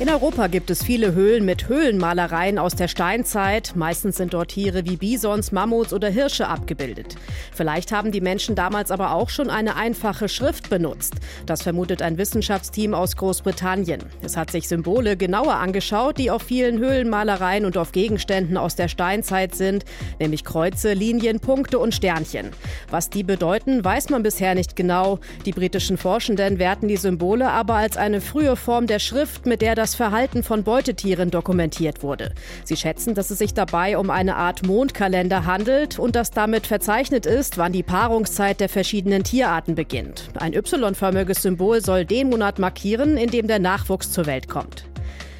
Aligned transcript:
In 0.00 0.08
Europa 0.08 0.46
gibt 0.46 0.70
es 0.70 0.84
viele 0.84 1.12
Höhlen 1.12 1.44
mit 1.44 1.66
Höhlenmalereien 1.66 2.60
aus 2.60 2.76
der 2.76 2.86
Steinzeit. 2.86 3.72
Meistens 3.74 4.16
sind 4.16 4.32
dort 4.32 4.52
Tiere 4.52 4.84
wie 4.86 4.96
Bisons, 4.96 5.50
Mammuts 5.50 5.92
oder 5.92 6.08
Hirsche 6.08 6.46
abgebildet. 6.46 7.16
Vielleicht 7.52 7.90
haben 7.90 8.12
die 8.12 8.20
Menschen 8.20 8.54
damals 8.54 8.92
aber 8.92 9.12
auch 9.12 9.28
schon 9.28 9.50
eine 9.50 9.74
einfache 9.74 10.28
Schrift 10.28 10.70
benutzt. 10.70 11.14
Das 11.46 11.62
vermutet 11.62 12.00
ein 12.00 12.16
Wissenschaftsteam 12.16 12.94
aus 12.94 13.16
Großbritannien. 13.16 14.04
Es 14.22 14.36
hat 14.36 14.52
sich 14.52 14.68
Symbole 14.68 15.16
genauer 15.16 15.54
angeschaut, 15.54 16.16
die 16.18 16.30
auf 16.30 16.42
vielen 16.42 16.78
Höhlenmalereien 16.78 17.64
und 17.64 17.76
auf 17.76 17.90
Gegenständen 17.90 18.56
aus 18.56 18.76
der 18.76 18.86
Steinzeit 18.86 19.56
sind, 19.56 19.84
nämlich 20.20 20.44
Kreuze, 20.44 20.92
Linien, 20.92 21.40
Punkte 21.40 21.80
und 21.80 21.92
Sternchen. 21.92 22.50
Was 22.88 23.10
die 23.10 23.24
bedeuten, 23.24 23.84
weiß 23.84 24.10
man 24.10 24.22
bisher 24.22 24.54
nicht 24.54 24.76
genau. 24.76 25.18
Die 25.44 25.52
britischen 25.52 25.96
Forschenden 25.98 26.60
werten 26.60 26.86
die 26.86 26.96
Symbole 26.96 27.50
aber 27.50 27.74
als 27.74 27.96
eine 27.96 28.20
frühe 28.20 28.54
Form 28.54 28.86
der 28.86 29.00
Schrift, 29.00 29.44
mit 29.44 29.60
der 29.60 29.74
das 29.74 29.87
das 29.88 29.94
Verhalten 29.94 30.42
von 30.42 30.64
Beutetieren 30.64 31.30
dokumentiert 31.30 32.02
wurde. 32.02 32.34
Sie 32.62 32.76
schätzen, 32.76 33.14
dass 33.14 33.30
es 33.30 33.38
sich 33.38 33.54
dabei 33.54 33.96
um 33.96 34.10
eine 34.10 34.36
Art 34.36 34.66
Mondkalender 34.66 35.46
handelt 35.46 35.98
und 35.98 36.14
dass 36.14 36.30
damit 36.30 36.66
verzeichnet 36.66 37.24
ist, 37.24 37.56
wann 37.56 37.72
die 37.72 37.82
Paarungszeit 37.82 38.60
der 38.60 38.68
verschiedenen 38.68 39.24
Tierarten 39.24 39.74
beginnt. 39.74 40.28
Ein 40.38 40.52
Y-förmiges 40.52 41.40
Symbol 41.40 41.82
soll 41.82 42.04
den 42.04 42.28
Monat 42.28 42.58
markieren, 42.58 43.16
in 43.16 43.30
dem 43.30 43.46
der 43.46 43.60
Nachwuchs 43.60 44.12
zur 44.12 44.26
Welt 44.26 44.46
kommt. 44.46 44.84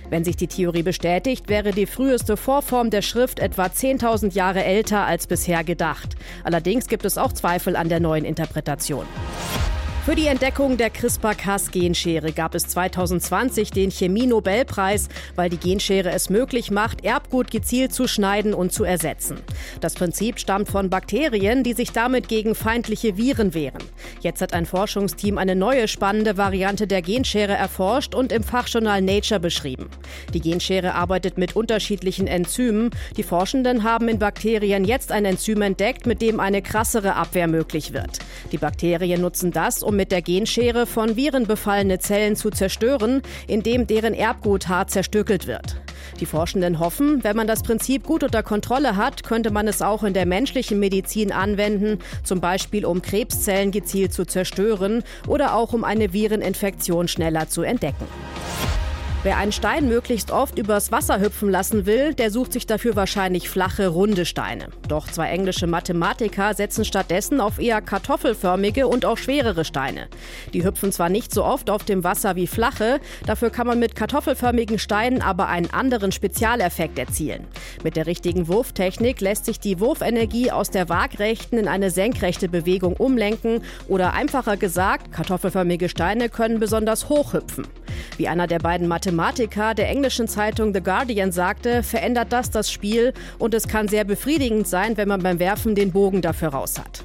Wenn 0.09 0.25
sich 0.25 0.37
die 0.37 0.47
Theorie 0.47 0.83
bestätigt, 0.83 1.51
wäre 1.51 1.73
die 1.73 1.85
früheste 1.85 2.39
Vorform 2.39 2.89
der 2.89 3.03
Schrift 3.03 3.41
etwa 3.41 3.67
10.000 3.67 4.33
Jahre 4.33 4.65
älter 4.65 5.05
als 5.05 5.27
bisher 5.27 5.63
gedacht. 5.63 6.17
Allerdings 6.43 6.89
gibt 6.89 7.05
es 7.05 7.19
auch 7.19 7.35
Zweifel 7.35 7.77
an 7.77 7.91
der 7.91 8.01
neuen 8.01 8.25
Interpretation. 8.25 9.05
Für 10.09 10.15
die 10.15 10.27
Entdeckung 10.27 10.79
der 10.79 10.89
CRISPR-Cas-Genschere 10.89 12.33
gab 12.33 12.55
es 12.55 12.67
2020 12.69 13.73
den 13.73 13.91
Chemie-Nobelpreis, 13.91 15.09
weil 15.37 15.51
die 15.51 15.59
Genschere 15.59 16.11
es 16.13 16.31
möglich 16.31 16.71
macht, 16.71 17.05
Erbgut 17.05 17.51
gezielt 17.51 17.93
zu 17.93 18.09
schneiden 18.09 18.55
und 18.55 18.73
zu 18.73 18.85
ersetzen. 18.85 19.37
Das 19.83 19.93
Prinzip 19.93 20.39
stammt 20.39 20.71
von 20.71 20.89
Bakterien, 20.89 21.63
die 21.63 21.75
sich 21.75 21.93
damit 21.93 22.27
gegen 22.27 22.55
feindliche 22.55 23.19
Viren 23.19 23.53
wehren. 23.53 23.83
Jetzt 24.23 24.41
hat 24.41 24.55
ein 24.55 24.65
Forschungsteam 24.65 25.37
eine 25.37 25.55
neue 25.55 25.87
spannende 25.89 26.39
Variante 26.39 26.87
der 26.87 27.03
Genschere 27.03 27.53
erforscht 27.53 28.15
und 28.15 28.33
im 28.33 28.43
Fachjournal 28.43 29.03
Nature 29.03 29.41
beschrieben. 29.41 29.91
Die 30.33 30.41
Genschere 30.41 30.95
arbeitet 30.95 31.37
mit 31.37 31.55
unterschiedlichen 31.55 32.29
Enzymen. 32.29 32.93
Die 33.19 33.23
Forschenden 33.23 33.83
haben 33.85 34.09
in 34.09 34.19
Bakterien 34.19 34.87
jetzt 34.87 35.13
ein 35.13 35.27
Enzym 35.27 35.61
entdeckt, 35.61 36.07
mit 36.07 36.23
dem 36.23 36.41
eine 36.41 36.63
krassere 36.63 37.15
Abwehr 37.15 37.47
möglich 37.47 37.93
wird. 37.93 38.21
Die 38.53 38.59
Bakterien 38.59 39.21
nutzen 39.21 39.51
das, 39.51 39.83
um 39.83 39.98
mit 39.99 40.13
der 40.13 40.23
Genschere 40.23 40.87
von 40.87 41.17
Viren 41.17 41.49
befallene 41.49 41.99
Zellen 41.99 42.37
zu 42.37 42.51
zerstören, 42.51 43.21
indem 43.49 43.89
deren 43.89 44.15
Erbgut 44.15 44.69
hart 44.69 44.91
zerstückelt 44.91 45.49
wird. 45.49 45.75
Die 46.21 46.27
Forschenden 46.27 46.79
hoffen, 46.79 47.25
wenn 47.25 47.37
man 47.37 47.49
das 47.49 47.65
Prinzip 47.65 48.05
gut 48.05 48.23
unter 48.23 48.45
Kontrolle 48.45 48.97
hat, 48.97 49.25
könnte 49.25 49.51
man 49.51 49.67
es 49.67 49.83
auch 49.83 50.05
in 50.05 50.15
der 50.15 50.25
menschlichen 50.25 50.79
Medizin 50.79 51.33
anwenden, 51.33 51.99
zum 52.23 52.41
Beispiel 52.41 52.87
um 52.87 53.03
Krebszellen 53.03 53.73
gezielt 53.73 54.13
zu 54.15 54.25
zerstören 54.25 55.03
oder 55.27 55.57
auch 55.57 55.73
um 55.73 55.83
eine 55.83 56.13
Vireninfektion 56.13 57.09
schneller 57.09 57.49
zu 57.49 57.63
entdecken. 57.63 58.07
Wer 59.25 59.37
einen 59.37 59.51
Stein 59.51 59.89
möglichst 59.89 60.31
oft 60.31 60.61
übers 60.61 60.93
Wasser 60.93 61.19
hüpfen 61.19 61.51
lassen 61.51 61.87
will, 61.87 62.15
der 62.15 62.31
sucht 62.31 62.53
sich 62.53 62.67
dafür 62.67 62.95
wahrscheinlich 62.95 63.51
flache, 63.51 63.89
runde 63.89 64.25
Steine. 64.25 64.69
Doch 64.87 65.09
zwei 65.09 65.31
englische 65.31 65.67
Mathematiker 65.67 66.55
setzen 66.55 66.85
stattdessen 66.85 67.41
auf 67.41 67.59
eher 67.59 67.81
kartoffelförmige 67.81 68.87
und 68.87 69.05
auch 69.05 69.19
schwerere 69.19 69.65
Steine. 69.65 70.07
Die 70.53 70.65
hüpfen 70.65 70.93
zwar 70.93 71.09
nicht 71.09 71.35
so 71.35 71.45
oft 71.45 71.69
auf 71.69 71.83
dem 71.83 72.05
Wasser 72.05 72.37
wie 72.37 72.47
flache, 72.47 73.01
dafür 73.27 73.51
kann 73.51 73.67
man 73.67 73.81
mit 73.81 73.97
kartoffelförmigen 73.97 74.79
Steinen 74.79 75.21
aber 75.21 75.49
einen 75.49 75.73
anderen 75.73 76.13
Spezialeffekt 76.13 76.97
erzielen. 76.97 77.49
Mit 77.83 77.97
der 77.97 78.07
richtigen 78.07 78.47
Wurftechnik 78.47 79.21
lässt 79.21 79.47
sich 79.47 79.59
die 79.59 79.81
Wurfenergie 79.81 80.53
aus 80.53 80.71
der 80.71 80.89
waagrechten 80.89 81.59
in 81.59 81.67
eine 81.67 81.91
senkrechte 81.91 82.49
Bewegung 82.49 82.95
umlenken 82.95 83.63
oder 83.89 84.13
einfacher 84.13 84.57
gesagt, 84.57 85.11
kartoffelförmige 85.11 85.89
Steine 85.89 86.29
können 86.29 86.61
besonders 86.61 87.09
hoch 87.09 87.33
hüpfen. 87.33 87.67
Wie 88.17 88.29
einer 88.29 88.47
der 88.47 88.59
beiden 88.59 88.89
Mathematiker 88.89 89.75
der 89.75 89.89
englischen 89.89 90.29
Zeitung 90.29 90.75
The 90.75 90.83
Guardian 90.83 91.33
sagte, 91.33 91.83
verändert 91.83 92.33
das 92.33 92.51
das 92.51 92.71
Spiel 92.71 93.13
und 93.39 93.55
es 93.55 93.69
kann 93.69 93.89
sehr 93.89 94.05
befriedigend 94.05 94.67
sein, 94.67 94.97
wenn 94.97 95.09
man 95.09 95.23
beim 95.23 95.39
Werfen 95.39 95.75
den 95.75 95.93
Bogen 95.93 96.23
dafür 96.23 96.49
raus 96.49 96.79
hat. 96.79 97.05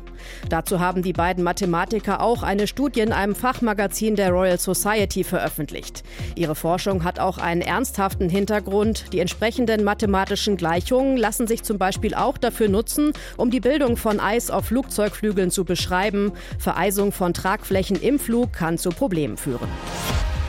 Dazu 0.50 0.80
haben 0.80 1.02
die 1.02 1.14
beiden 1.14 1.44
Mathematiker 1.44 2.22
auch 2.22 2.44
eine 2.44 2.68
Studie 2.68 3.02
in 3.02 3.14
einem 3.14 3.36
Fachmagazin 3.36 4.16
der 4.16 4.32
Royal 4.32 4.60
Society 4.60 5.24
veröffentlicht. 5.24 6.04
Ihre 6.36 6.56
Forschung 6.56 7.04
hat 7.04 7.20
auch 7.20 7.38
einen 7.38 7.62
ernsthaften 7.62 8.30
Hintergrund. 8.30 9.14
Die 9.14 9.20
entsprechenden 9.20 9.84
mathematischen 9.84 10.58
Gleichungen 10.58 11.18
lassen 11.18 11.48
sich 11.48 11.64
zum 11.64 11.78
Beispiel 11.78 12.14
auch 12.14 12.38
dafür 12.38 12.70
nutzen, 12.70 13.14
um 13.38 13.52
die 13.52 13.60
Bildung 13.60 13.98
von 13.98 14.20
Eis 14.20 14.50
auf 14.50 14.66
Flugzeugflügeln 14.66 15.52
zu 15.52 15.66
beschreiben. 15.66 16.32
Vereisung 16.60 17.12
von 17.12 17.34
Tragflächen 17.34 18.02
im 18.02 18.20
Flug 18.20 18.54
kann 18.54 18.78
zu 18.78 18.90
Problemen 18.90 19.38
führen. 19.38 19.70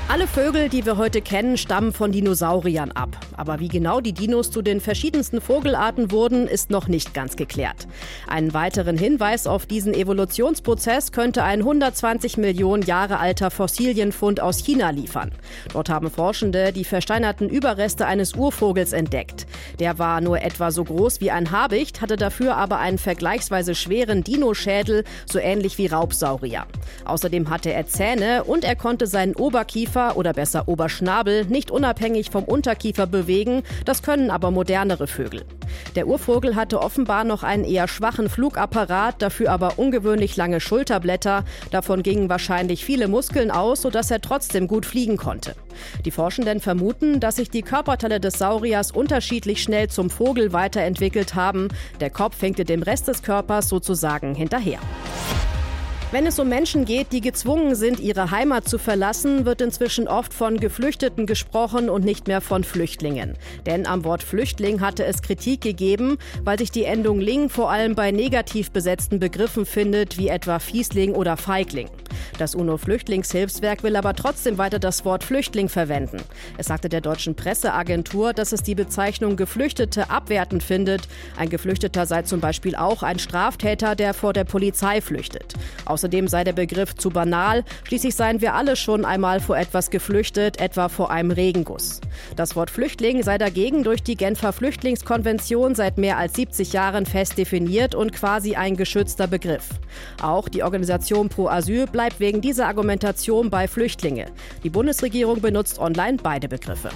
Alle 0.07 0.27
Vögel, 0.27 0.69
die 0.69 0.85
wir 0.85 0.99
heute 0.99 1.23
kennen, 1.23 1.57
stammen 1.57 1.95
von 1.95 2.13
Dinosauriern 2.13 2.93
ab. 2.93 3.19
Aber 3.39 3.59
wie 3.59 3.69
genau 3.69 4.03
die 4.03 4.13
Dinos 4.13 4.51
zu 4.51 4.61
den 4.61 4.83
verschiedensten 4.83 5.41
Vogelarten 5.41 6.11
wurden, 6.13 6.47
ist 6.47 6.71
noch 6.71 6.89
nicht 6.89 7.15
ganz 7.15 7.37
geklärt. 7.37 7.89
Einen 8.29 8.53
weiteren 8.53 8.99
Hinweis 8.99 9.47
auf 9.47 9.65
diesen 9.65 9.95
Evolutionsprozess 9.95 11.11
könnte 11.11 11.43
ein 11.43 11.61
120 11.61 12.37
Millionen 12.37 12.83
Jahre 12.83 13.19
alter 13.19 13.51
Fossilienfund 13.51 14.41
aus 14.41 14.59
China 14.59 14.91
liefern. 14.91 15.33
Dort 15.73 15.89
haben 15.89 16.11
Forschende 16.11 16.73
die 16.73 16.85
versteinerten 16.85 17.49
Überreste 17.49 18.05
eines 18.07 18.35
Urvogels 18.35 18.93
entdeckt. 18.93 19.47
Der 19.79 19.99
war 19.99 20.21
nur 20.21 20.43
etwa 20.43 20.71
so 20.71 20.85
groß 20.85 21.23
wie 21.23 21.31
ein 21.31 21.51
Habicht, 21.51 22.03
hatte 22.03 22.17
dafür 22.17 22.57
aber 22.57 22.79
einen 22.79 22.99
vergleichsweise 22.99 23.75
schweren 23.75 24.23
Dinoschädel, 24.23 25.05
so 25.25 25.39
ähnlich 25.39 25.79
wie 25.79 25.87
Raubsaurier. 25.87 26.67
Außerdem 27.07 27.49
hatte 27.49 27.73
er 27.73 27.87
Zähne 27.87 28.45
und 28.45 28.65
er 28.65 28.77
konnte 28.77 29.07
seinen 29.07 29.35
Oberkiefer 29.35 29.94
Oberkiefer 29.95 30.17
oder 30.17 30.33
besser 30.33 30.69
Oberschnabel 30.69 31.45
nicht 31.47 31.71
unabhängig 31.71 32.31
vom 32.31 32.45
Unterkiefer 32.45 33.07
bewegen, 33.07 33.63
das 33.85 34.03
können 34.03 34.31
aber 34.31 34.51
modernere 34.51 35.07
Vögel. 35.07 35.45
Der 35.95 36.07
Urvogel 36.09 36.57
hatte 36.57 36.81
offenbar 36.81 37.25
noch 37.25 37.43
einen 37.43 37.65
eher 37.65 37.87
schwachen 37.87 38.29
Flugapparat, 38.29 39.23
dafür 39.23 39.51
aber 39.51 39.79
ungewöhnlich 39.79 40.37
lange 40.37 40.61
Schulterblätter. 40.61 41.45
Davon 41.71 42.03
gingen 42.03 42.29
wahrscheinlich 42.29 42.85
viele 42.85 43.09
Muskeln 43.09 43.51
aus, 43.51 43.83
sodass 43.83 44.11
er 44.11 44.21
trotzdem 44.21 44.67
gut 44.67 44.87
fliegen 44.87 45.17
konnte. 45.17 45.55
Die 46.05 46.11
Forschenden 46.11 46.61
vermuten, 46.61 47.21
dass 47.21 47.37
sich 47.37 47.51
die 47.51 47.63
Körperteile 47.63 48.21
des 48.21 48.35
Sauriers 48.35 48.91
unterschiedlich 48.91 49.63
schnell 49.63 49.89
zum 49.89 50.11
Vogel 50.11 50.53
weiterentwickelt 50.53 51.35
haben. 51.35 51.69
Der 52.01 52.11
Kopf 52.11 52.41
hängte 52.43 52.65
dem 52.65 52.83
Rest 52.83 53.09
des 53.09 53.23
Körpers 53.23 53.69
sozusagen 53.69 54.35
hinterher. 54.35 54.79
Wenn 56.15 56.29
es 56.29 56.39
um 56.39 56.49
Menschen 56.49 56.85
geht, 56.85 57.11
die 57.11 57.21
gezwungen 57.21 57.75
sind, 57.75 57.99
ihre 57.99 58.31
Heimat 58.31 58.69
zu 58.69 58.79
verlassen, 58.79 59.47
wird 59.47 59.61
inzwischen 59.61 60.07
oft 60.07 60.33
von 60.33 60.59
Geflüchteten 60.59 61.27
gesprochen 61.27 61.91
und 61.91 62.05
nicht 62.05 62.29
mehr 62.29 62.41
von 62.41 62.63
Flüchtlingen. 62.63 63.37
Denn 63.67 63.85
am 63.85 64.05
Wort 64.05 64.23
Flüchtling 64.23 64.81
hatte 64.81 65.05
es 65.05 65.23
Kritik 65.23 65.63
gegeben, 65.63 66.19
weil 66.45 66.57
sich 66.57 66.71
die 66.71 66.85
Endung 66.85 67.19
Ling 67.19 67.49
vor 67.49 67.69
allem 67.69 67.97
bei 67.97 68.13
negativ 68.13 68.71
besetzten 68.71 69.19
Begriffen 69.19 69.67
findet, 69.67 70.17
wie 70.17 70.29
etwa 70.29 70.61
Fiesling 70.61 71.17
oder 71.17 71.37
Feigling. 71.37 71.89
Das 72.39 72.55
UNO-Flüchtlingshilfswerk 72.55 73.83
will 73.83 73.97
aber 73.97 74.15
trotzdem 74.15 74.59
weiter 74.59 74.79
das 74.79 75.05
Wort 75.05 75.25
Flüchtling 75.25 75.69
verwenden. 75.69 76.19
Es 76.59 76.67
sagte 76.67 76.89
der 76.89 77.01
deutschen 77.01 77.35
Presseagentur, 77.35 78.33
dass 78.33 78.53
es 78.53 78.63
die 78.63 78.75
Bezeichnung 78.75 79.37
Geflüchtete 79.37 80.11
abwertend 80.11 80.63
findet. 80.63 81.09
Ein 81.37 81.49
Geflüchteter 81.49 82.07
sei 82.07 82.23
zum 82.23 82.41
Beispiel 82.41 82.77
auch 82.77 83.03
ein 83.03 83.19
Straftäter, 83.19 83.95
der 83.95 84.15
vor 84.15 84.33
der 84.33 84.45
Polizei 84.45 85.01
flüchtet. 85.01 85.55
Außerdem 86.05 86.29
sei 86.29 86.45
der 86.45 86.53
Begriff 86.53 86.95
zu 86.95 87.09
banal. 87.09 87.65
Schließlich 87.85 88.15
seien 88.15 88.43
wir 88.43 88.53
alle 88.53 88.77
schon 88.77 89.07
einmal 89.07 89.41
vor 89.41 89.57
etwas 89.57 89.89
geflüchtet, 89.89 90.61
etwa 90.61 90.91
vor 90.91 91.11
einem 91.11 91.31
Regenguss. 91.31 92.03
Das 92.37 92.55
Wort 92.57 92.69
Flüchtling 92.69 93.23
sei 93.23 93.39
dagegen 93.39 93.85
durch 93.85 94.03
die 94.03 94.15
Genfer 94.15 94.53
Flüchtlingskonvention 94.53 95.75
seit 95.75 95.97
mehr 95.97 96.19
als 96.19 96.35
70 96.35 96.75
Jahren 96.75 97.07
fest 97.07 97.39
definiert 97.39 97.95
und 97.95 98.13
quasi 98.13 98.55
ein 98.55 98.77
geschützter 98.77 99.29
Begriff. 99.29 99.67
Auch 100.21 100.51
die 100.51 100.63
Organisation 100.63 101.31
Pro 101.31 101.49
Asyl 101.49 101.87
bleibt 101.87 102.21
wegen 102.21 102.43
dieser 102.43 102.67
Argumentation 102.67 103.49
bei 103.49 103.67
Flüchtlinge. 103.67 104.27
Die 104.63 104.69
Bundesregierung 104.69 105.41
benutzt 105.41 105.79
online 105.79 106.19
beide 106.23 106.49
Begriffe. 106.49 106.91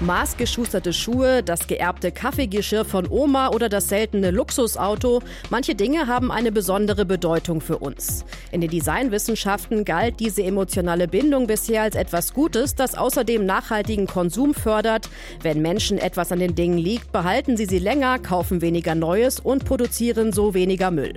Maßgeschusterte 0.00 0.92
Schuhe, 0.92 1.42
das 1.42 1.66
geerbte 1.66 2.12
Kaffeegeschirr 2.12 2.84
von 2.84 3.08
Oma 3.08 3.48
oder 3.48 3.70
das 3.70 3.88
seltene 3.88 4.30
Luxusauto, 4.30 5.22
manche 5.48 5.74
Dinge 5.74 6.06
haben 6.06 6.30
eine 6.30 6.52
besondere 6.52 7.06
Bedeutung 7.06 7.62
für 7.62 7.78
uns. 7.78 8.26
In 8.52 8.60
den 8.60 8.68
Designwissenschaften 8.68 9.86
galt 9.86 10.20
diese 10.20 10.42
emotionale 10.42 11.08
Bindung 11.08 11.46
bisher 11.46 11.80
als 11.80 11.96
etwas 11.96 12.34
Gutes, 12.34 12.74
das 12.74 12.94
außerdem 12.94 13.46
nachhaltigen 13.46 14.06
Konsum 14.06 14.52
fördert. 14.52 15.08
Wenn 15.40 15.62
Menschen 15.62 15.96
etwas 15.96 16.30
an 16.30 16.40
den 16.40 16.54
Dingen 16.54 16.76
liegt, 16.76 17.10
behalten 17.10 17.56
sie 17.56 17.64
sie 17.64 17.78
länger, 17.78 18.18
kaufen 18.18 18.60
weniger 18.60 18.94
Neues 18.94 19.40
und 19.40 19.64
produzieren 19.64 20.30
so 20.30 20.52
weniger 20.52 20.90
Müll. 20.90 21.14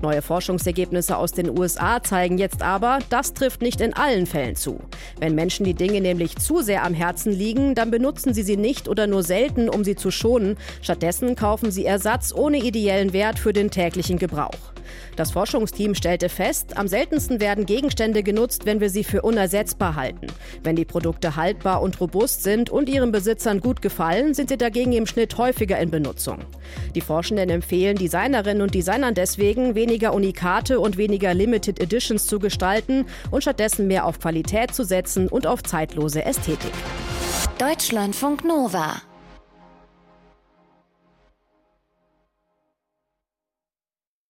Neue 0.00 0.22
Forschungsergebnisse 0.22 1.18
aus 1.18 1.32
den 1.32 1.50
USA 1.58 2.02
zeigen 2.02 2.38
jetzt 2.38 2.62
aber, 2.62 3.00
das 3.10 3.34
trifft 3.34 3.60
nicht 3.60 3.82
in 3.82 3.92
allen 3.92 4.24
Fällen 4.26 4.56
zu. 4.56 4.80
Wenn 5.20 5.34
Menschen 5.34 5.64
die 5.64 5.74
Dinge 5.74 6.00
nämlich 6.00 6.36
zu 6.36 6.62
sehr 6.62 6.84
am 6.84 6.94
Herzen 6.94 7.32
liegen, 7.32 7.74
dann 7.74 7.90
benutzen 7.90 8.21
nutzen 8.22 8.34
sie 8.34 8.44
sie 8.44 8.56
nicht 8.56 8.88
oder 8.88 9.08
nur 9.08 9.24
selten, 9.24 9.68
um 9.68 9.82
sie 9.82 9.96
zu 9.96 10.12
schonen. 10.12 10.56
Stattdessen 10.80 11.34
kaufen 11.34 11.72
sie 11.72 11.84
Ersatz 11.84 12.32
ohne 12.32 12.58
ideellen 12.58 13.12
Wert 13.12 13.36
für 13.36 13.52
den 13.52 13.72
täglichen 13.72 14.16
Gebrauch. 14.16 14.72
Das 15.16 15.32
Forschungsteam 15.32 15.96
stellte 15.96 16.28
fest, 16.28 16.76
am 16.76 16.86
seltensten 16.86 17.40
werden 17.40 17.66
Gegenstände 17.66 18.22
genutzt, 18.22 18.64
wenn 18.64 18.78
wir 18.78 18.90
sie 18.90 19.02
für 19.02 19.22
unersetzbar 19.22 19.96
halten. 19.96 20.28
Wenn 20.62 20.76
die 20.76 20.84
Produkte 20.84 21.34
haltbar 21.34 21.82
und 21.82 22.00
robust 22.00 22.44
sind 22.44 22.70
und 22.70 22.88
ihren 22.88 23.10
Besitzern 23.10 23.58
gut 23.58 23.82
gefallen, 23.82 24.34
sind 24.34 24.50
sie 24.50 24.56
dagegen 24.56 24.92
im 24.92 25.06
Schnitt 25.06 25.36
häufiger 25.36 25.78
in 25.80 25.90
Benutzung. 25.90 26.38
Die 26.94 27.00
Forschenden 27.00 27.50
empfehlen 27.50 27.96
Designerinnen 27.96 28.62
und 28.62 28.74
Designern 28.74 29.14
deswegen, 29.14 29.74
weniger 29.74 30.14
Unikate 30.14 30.78
und 30.78 30.96
weniger 30.96 31.34
Limited 31.34 31.80
Editions 31.80 32.26
zu 32.26 32.38
gestalten 32.38 33.06
und 33.32 33.42
stattdessen 33.42 33.88
mehr 33.88 34.06
auf 34.06 34.20
Qualität 34.20 34.74
zu 34.74 34.84
setzen 34.84 35.26
und 35.26 35.48
auf 35.48 35.64
zeitlose 35.64 36.24
Ästhetik. 36.24 36.72
Deutschlandfunk 37.58 38.44
Nova 38.44 39.02